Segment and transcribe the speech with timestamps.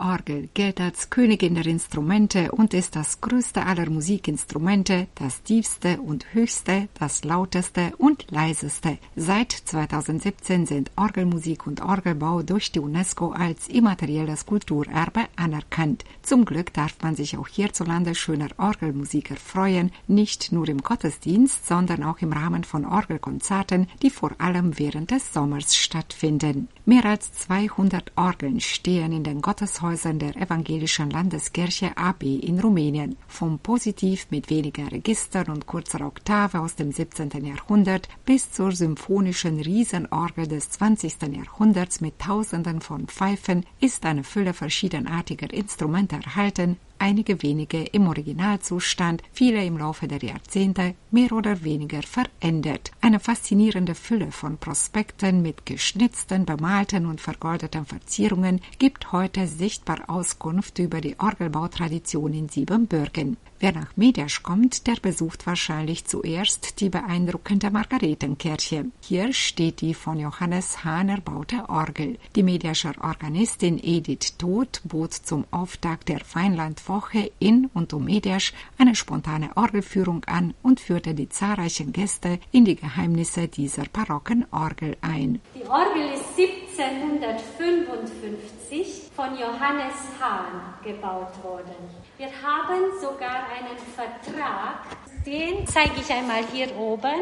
[0.00, 6.32] Orgel gilt als Königin der Instrumente und ist das größte aller Musikinstrumente, das tiefste und
[6.32, 8.98] höchste, das lauteste und leiseste.
[9.14, 16.04] Seit 2017 sind Orgelmusik und Orgelbau durch die UNESCO als immaterielles Kulturerbe anerkannt.
[16.22, 22.02] Zum Glück darf man sich auch hierzulande schöner Orgelmusik erfreuen, nicht nur im Gottesdienst, sondern
[22.02, 26.68] auch im Rahmen von Orgelkonzerten, die vor allem während des Sommers stattfinden.
[26.90, 33.16] Mehr als 200 Orgeln stehen in den Gotteshäusern der evangelischen Landeskirche AB in Rumänien.
[33.28, 37.44] Vom Positiv mit weniger Registern und kurzer Oktave aus dem 17.
[37.44, 41.32] Jahrhundert bis zur symphonischen Riesenorgel des 20.
[41.32, 49.22] Jahrhunderts mit Tausenden von Pfeifen ist eine Fülle verschiedenartiger Instrumente erhalten, einige wenige im Originalzustand,
[49.32, 52.92] viele im Laufe der Jahrzehnte mehr oder weniger verändert.
[53.00, 60.78] Eine faszinierende Fülle von Prospekten mit geschnitzten, bemalten und vergoldeten Verzierungen gibt heute sichtbar Auskunft
[60.78, 63.36] über die Orgelbautradition in Siebenbürgen.
[63.62, 68.86] Wer nach Mediasch kommt, der besucht wahrscheinlich zuerst die beeindruckende Margaretenkirche.
[69.02, 72.16] Hier steht die von Johannes Hahn erbaute Orgel.
[72.34, 78.94] Die Mediascher Organistin Edith Todt bot zum Auftakt der Feinlandwoche in und um Mediasch eine
[78.94, 85.38] spontane Orgelführung an und führte die zahlreichen Gäste in die Geheimnisse dieser barocken Orgel ein.
[85.54, 91.74] Die Orgel ist 1755 von Johannes Hahn gebaut worden.
[92.20, 94.84] Wir haben sogar einen Vertrag,
[95.24, 97.18] den zeige ich einmal hier oben.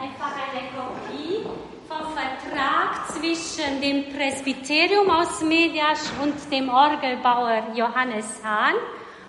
[0.00, 1.44] Einfach eine Kopie
[1.86, 8.76] vom Vertrag zwischen dem Presbyterium aus Mediasch und dem Orgelbauer Johannes Hahn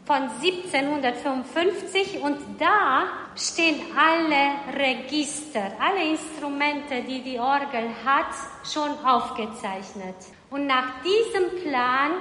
[0.06, 3.04] von 1755 und da
[3.36, 10.16] stehen alle Register, alle Instrumente, die die Orgel hat, schon aufgezeichnet.
[10.50, 12.12] Und nach diesem Plan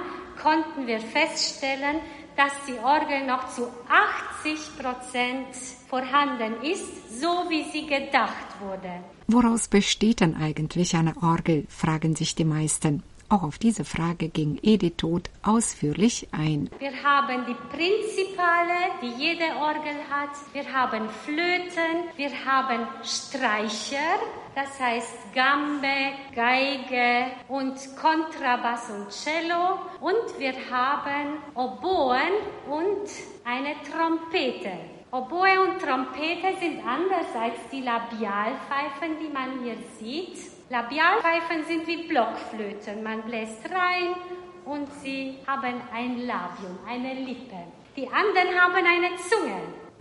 [0.41, 2.01] konnten wir feststellen,
[2.35, 5.47] dass die Orgel noch zu 80 Prozent
[5.89, 9.03] vorhanden ist, so wie sie gedacht wurde.
[9.27, 13.03] Woraus besteht denn eigentlich eine Orgel, fragen sich die meisten.
[13.31, 16.69] Auch auf diese Frage ging Edith Todt ausführlich ein.
[16.79, 20.31] Wir haben die Prinzipale, die jede Orgel hat.
[20.51, 24.19] Wir haben Flöten, wir haben Streicher,
[24.53, 29.79] das heißt Gambe, Geige und Kontrabass und Cello.
[30.01, 32.33] Und wir haben Oboen
[32.69, 33.09] und
[33.45, 35.00] eine Trompete.
[35.13, 40.39] Oboe und Trompete sind anders als die Labialpfeifen, die man hier sieht.
[40.69, 43.03] Labialpfeifen sind wie Blockflöten.
[43.03, 44.15] Man bläst rein
[44.63, 47.57] und sie haben ein Labium, eine Lippe.
[47.97, 49.59] Die anderen haben eine Zunge.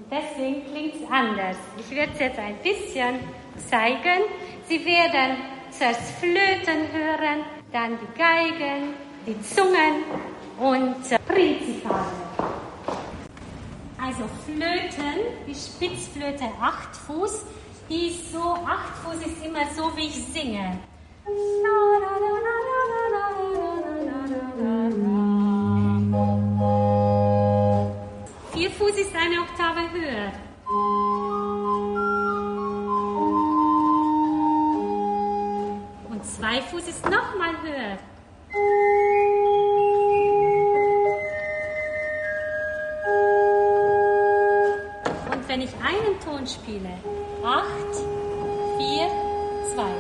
[0.08, 1.56] Deswegen klingt es anders.
[1.76, 3.18] Ich werde es jetzt ein bisschen
[3.68, 4.22] zeigen.
[4.68, 5.38] Sie werden
[5.72, 8.94] zuerst Flöten hören, dann die Geigen,
[9.26, 10.04] die Zungen
[10.56, 12.29] und äh, Prinzipale.
[14.02, 17.44] Also Flöten, die Spitzflöte 8 Fuß,
[17.90, 20.78] die ist so, acht Fuß ist immer so, wie ich singe.
[28.52, 30.32] Vier Fuß ist eine Oktave höher.
[36.10, 37.98] Und zwei Fuß ist nochmal höher.
[45.50, 46.90] Wenn ich einen Ton spiele,
[47.44, 47.94] acht,
[48.78, 49.08] vier,
[49.74, 49.92] zwei.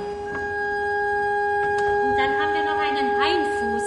[2.04, 3.86] Und dann haben wir noch einen Einfuß.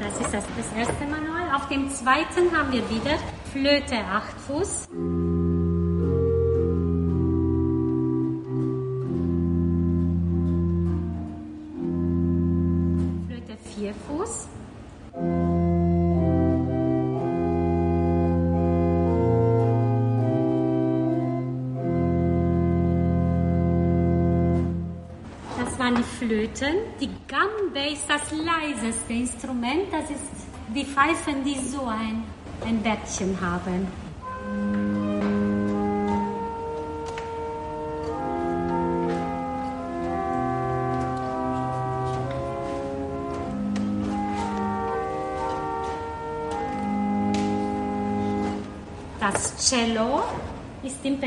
[0.00, 1.54] Das ist das, erste Manual.
[1.56, 3.18] Auf dem zweiten haben wir wieder
[3.52, 4.88] Flöte acht Fuß.
[14.06, 14.48] Fuß.
[25.58, 26.74] Das waren die Flöten.
[27.00, 29.92] Die Gambe ist das leiseste Instrument.
[29.92, 30.20] Das ist
[30.74, 32.22] die Pfeifen, die so ein,
[32.66, 33.86] ein Bettchen haben.
[49.70, 50.24] Cello
[50.82, 51.20] ist im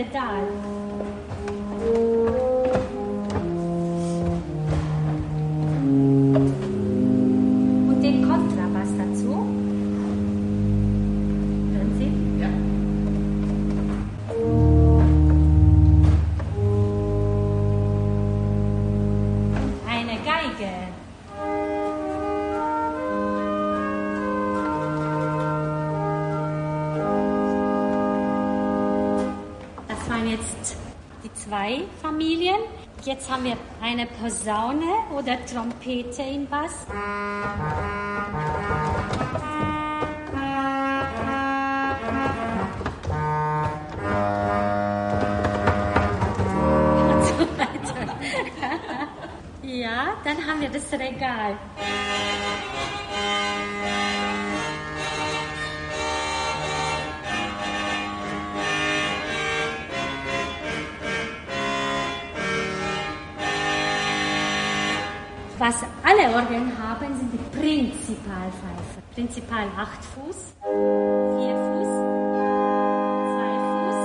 [31.73, 32.57] zwei Familien.
[33.03, 34.85] Jetzt haben wir eine Posaune
[35.15, 36.85] oder Trompete im Bass.
[49.65, 51.57] Ja, dann haben wir das Regal.
[65.63, 68.99] Was alle Orgeln haben, sind die Prinzipalpfeife.
[69.15, 71.91] Prinzipal 8 Fuß, 4 Fuß,
[73.31, 73.99] 2 Fuß.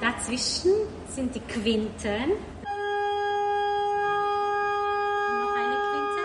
[0.00, 0.74] Dazwischen
[1.08, 2.28] sind die Quinten.
[5.40, 6.24] Noch eine Quinte.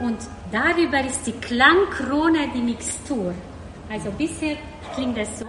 [0.00, 0.20] Und
[0.52, 3.32] darüber ist die Klangkrone die Mixtur.
[3.88, 4.58] Also bisher
[4.94, 5.46] klingt es so.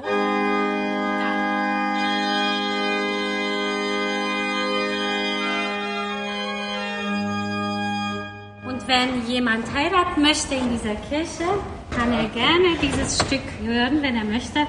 [8.88, 11.44] Wenn jemand heiraten möchte in dieser Kirche,
[11.92, 14.66] kann er gerne dieses Stück hören, wenn er möchte.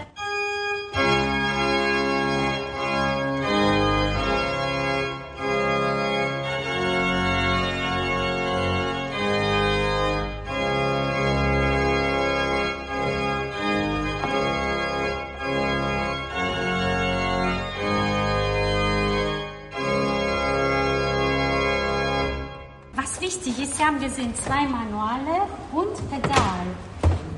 [23.79, 26.67] Ja, wir sind zwei Manuale und Pedal.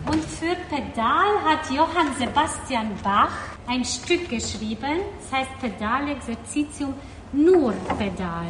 [0.07, 3.33] Und für Pedal hat Johann Sebastian Bach
[3.67, 6.95] ein Stück geschrieben, das heißt Pedalexerzitium
[7.33, 8.47] nur Pedal.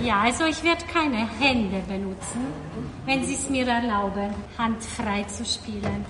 [0.00, 2.46] Ja, also ich werde keine Hände benutzen,
[3.04, 6.04] wenn Sie es mir erlauben, handfrei zu spielen.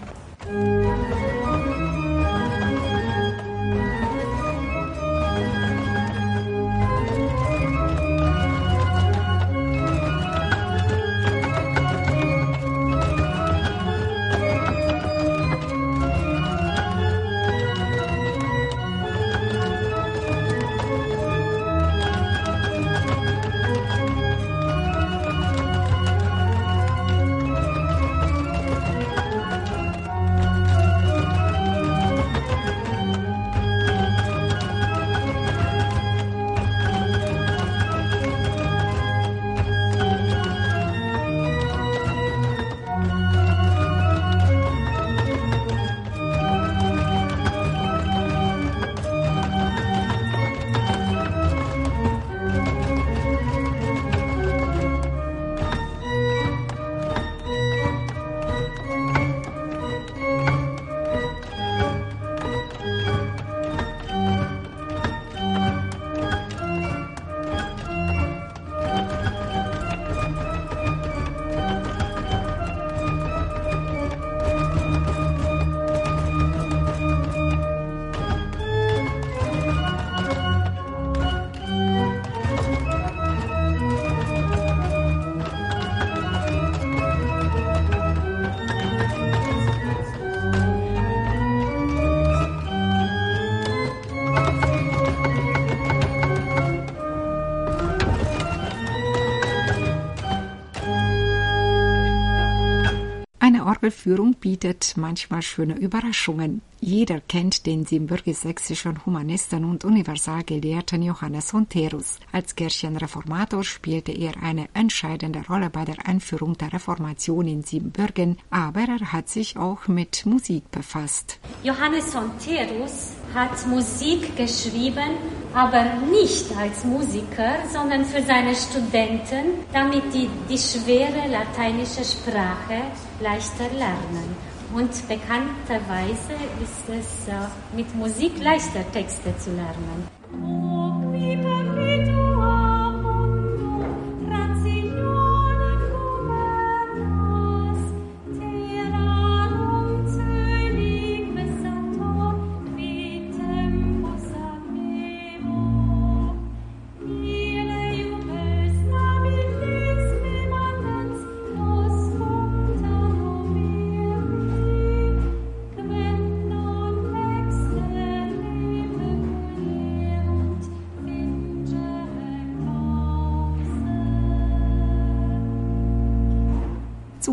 [103.86, 106.60] Orgelführung bietet manchmal schöne Überraschungen.
[106.80, 112.18] Jeder kennt den siebenbürgisch-sächsischen Humanisten und Universalgelehrten Johannes Honterus.
[112.32, 118.80] Als Kirchenreformator spielte er eine entscheidende Rolle bei der Einführung der Reformation in Siebenbürgen, aber
[118.80, 121.38] er hat sich auch mit Musik befasst.
[121.62, 125.16] Johannes Honterus hat Musik geschrieben,
[125.54, 132.82] aber nicht als Musiker, sondern für seine Studenten, damit die die schwere lateinische Sprache
[133.20, 134.45] leichter lernen.
[134.76, 140.85] Und bekannterweise ist es äh, mit Musik leichter Texte zu lernen.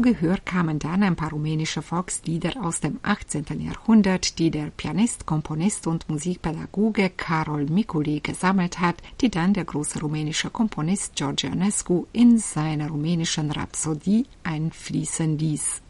[0.01, 3.45] Gehör kamen dann ein paar rumänische Volkslieder aus dem 18.
[3.59, 9.99] Jahrhundert, die der Pianist, Komponist und Musikpädagoge Karol Mikuli gesammelt hat, die dann der große
[9.99, 15.81] rumänische Komponist George Ionescu in seiner rumänischen Rhapsodie einfließen ließ.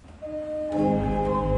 [0.72, 1.53] Was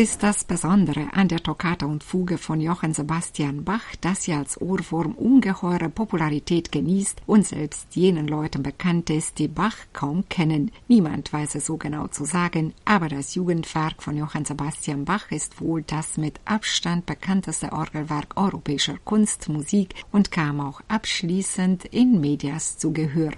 [0.00, 4.58] ist das Besondere an der Toccata und Fuge von Johann Sebastian Bach, das sie als
[4.58, 10.70] Ohrwurm ungeheure Popularität genießt und selbst jenen Leuten bekannt ist, die Bach kaum kennen?
[10.88, 15.60] Niemand weiß es so genau zu sagen, aber das Jugendwerk von Johann Sebastian Bach ist
[15.60, 22.78] wohl das mit Abstand bekannteste Orgelwerk europäischer Kunst, Musik und kam auch abschließend in Medias
[22.78, 23.32] zu Gehör.